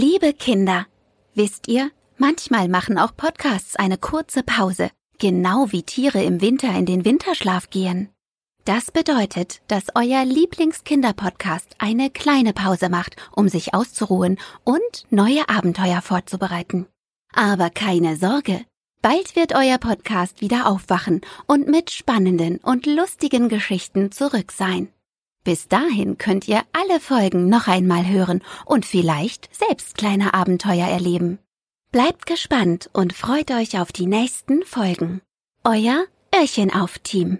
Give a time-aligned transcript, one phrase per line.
[0.00, 0.86] Liebe Kinder,
[1.34, 6.86] wisst ihr, manchmal machen auch Podcasts eine kurze Pause, genau wie Tiere im Winter in
[6.86, 8.08] den Winterschlaf gehen.
[8.64, 14.78] Das bedeutet, dass euer Lieblingskinderpodcast eine kleine Pause macht, um sich auszuruhen und
[15.10, 16.86] neue Abenteuer vorzubereiten.
[17.34, 18.64] Aber keine Sorge,
[19.02, 24.92] bald wird euer Podcast wieder aufwachen und mit spannenden und lustigen Geschichten zurück sein.
[25.48, 31.38] Bis dahin könnt ihr alle Folgen noch einmal hören und vielleicht selbst kleine Abenteuer erleben.
[31.90, 35.22] Bleibt gespannt und freut euch auf die nächsten Folgen.
[35.64, 36.04] Euer
[36.34, 37.38] Öhrchen auf Team.